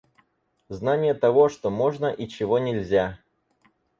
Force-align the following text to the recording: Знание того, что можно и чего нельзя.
Знание 0.69 1.13
того, 1.13 1.47
что 1.47 1.69
можно 1.69 2.07
и 2.07 2.27
чего 2.27 2.57
нельзя. 2.57 3.19